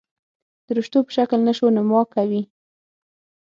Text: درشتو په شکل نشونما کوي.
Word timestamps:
درشتو 0.69 0.97
په 1.05 1.11
شکل 1.17 1.39
نشونما 1.49 2.01
کوي. 2.13 2.41